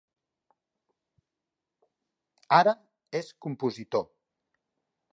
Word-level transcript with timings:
Ara 2.59 2.75
és 3.23 3.33
compositor. 3.47 4.07